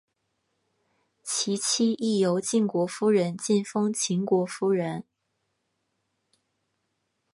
[1.21, 5.05] 其妻亦由晋国夫人进封秦国夫人。